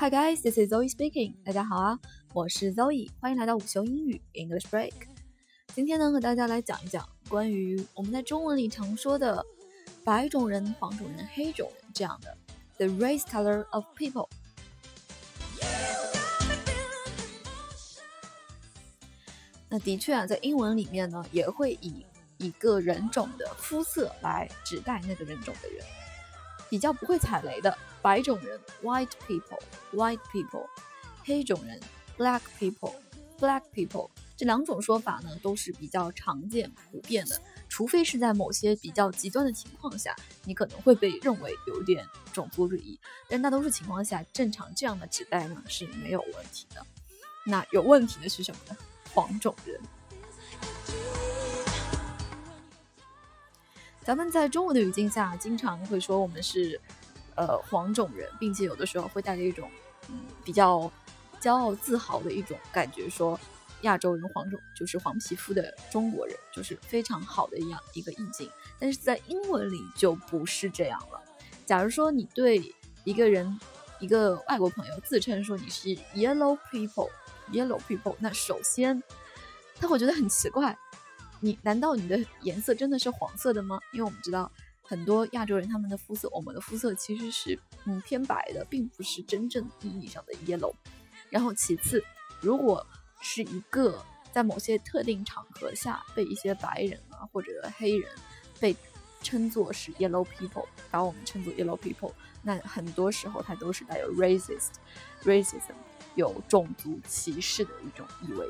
[0.00, 1.34] Hi guys, this is Zoe speaking.
[1.44, 1.98] 大家好啊，
[2.32, 4.92] 我是 Zoe，欢迎来到午休英语 English Break。
[5.74, 9.44] 今天呢，和大家来讲一讲关于我们在中文里常说的
[10.04, 12.38] 白种人、黄种人、黑种人这样的
[12.76, 14.28] the race color of people。
[19.68, 22.06] 那的确啊，在英文里面呢，也会以
[22.36, 25.84] 一个人种的肤色来指代那个人种的人。
[26.68, 30.66] 比较不会踩雷的白种人 （white people），white people；
[31.24, 31.80] 黑种人
[32.16, 34.10] （black people），black people。
[34.36, 43.00] 这两种说法呢，都是比较常见普遍的，除非是在某些比较极端的情况下，你可能会被认为有点种族主义。
[43.28, 46.86] 但大多数情况下，正常这样的指代呢是没有问题的。
[47.44, 48.76] 那有问题的是什么呢？
[49.12, 49.80] 黄种人。
[54.08, 56.80] 咱们在中文的语境下，经常会说我们是，
[57.34, 59.70] 呃，黄种人，并且有的时候会带着一种，
[60.08, 60.90] 嗯，比较
[61.42, 63.38] 骄傲自豪的一种感觉，说
[63.82, 68.50] 亚洲人黄种就是黄皮肤的中国人，就是非常好的一样一个意境。
[68.78, 71.20] 但是在英文里就不是这样了。
[71.66, 72.74] 假如说你对
[73.04, 73.60] 一个人，
[74.00, 79.02] 一个外国朋友自称说你是 yellow people，yellow people，那首先
[79.78, 80.78] 他会觉得很奇怪。
[81.40, 83.78] 你难道你的颜色真的是黄色的吗？
[83.92, 84.50] 因为我们知道
[84.82, 90.74] 很多亚洲人他们的肤色，我们的肤色其实是嗯偏白的，并不是真正意义上的 yellow。
[91.30, 92.02] 然后其次，
[92.40, 92.84] 如果
[93.20, 98.10] 是一个在某些特定场合下被一些白人啊或者黑人
[98.58, 98.74] 被
[99.22, 104.72] 称作是 yellow people，把我们称作 yellow people，那很多时候它都是带有 racist
[105.24, 105.74] racism
[106.14, 108.46] 有种族歧视的一种意味。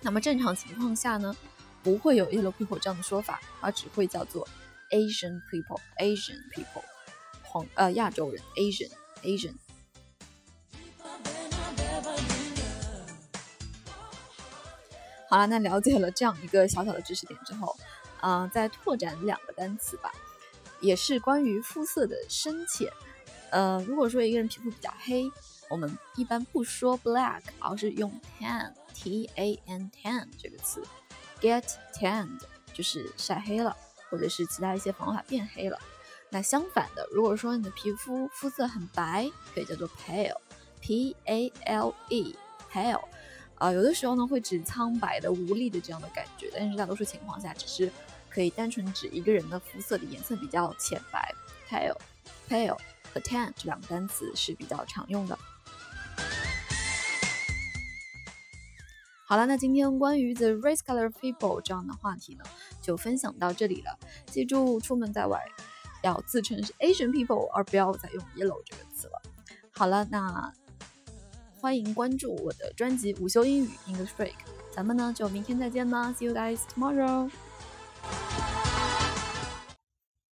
[0.00, 1.34] 那么正常情况下呢？
[1.82, 4.46] 不会有 yellow people 这样的说法，而只会叫做
[4.90, 6.84] Asian people，Asian people，
[7.42, 9.54] 黄呃亚洲人 Asian，Asian。
[15.28, 17.76] 好了，那了解了这样一个小小的知识点之后，
[18.20, 20.12] 啊，再拓展两个单词吧，
[20.80, 22.92] 也是关于肤色的深浅。
[23.50, 25.30] 呃，如果说一个人皮肤比较黑，
[25.68, 30.82] 我们一般不说 black，而是用 tan，T A N tan 这个词。
[31.40, 31.64] Get
[31.94, 32.40] tanned
[32.74, 33.76] 就是晒黑了，
[34.10, 35.78] 或者是其他一些方法变黑了。
[36.28, 43.02] 那相反的，如果说你的皮肤肤色很白，可以叫做 pale，P A L E，pale。
[43.56, 47.92] 啊，有的时候呢会指苍白的、无力的这样的感觉，但是大多数情况下只是
[48.28, 51.34] 可以单纯指一个人的肤色的颜色比较浅白。
[51.68, 52.78] pale，pale
[53.12, 55.38] 和 tan 这两个单词是比较常用的。
[59.30, 62.42] 好了，那今天关于 the race color people 这样的话题呢，
[62.82, 63.96] 就分享到这里了。
[64.26, 65.40] 记住，出门在外
[66.02, 69.22] 要自称是 Asian people，而不要再用 yellow 这个词了。
[69.70, 70.52] 好了，那
[71.60, 74.34] 欢迎关注我的专辑午休英语 English Break，
[74.74, 77.30] 咱们呢就明天再见吧，See you guys tomorrow。